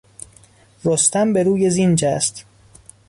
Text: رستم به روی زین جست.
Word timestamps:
رستم 0.85 1.33
به 1.33 1.43
روی 1.43 1.69
زین 1.69 1.95
جست. 1.95 2.45